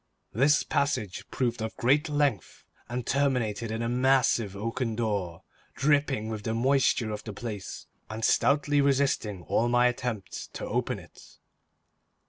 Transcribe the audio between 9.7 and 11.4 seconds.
attempts to open it.